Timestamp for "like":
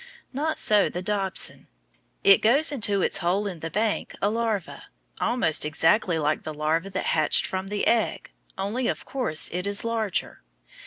6.17-6.41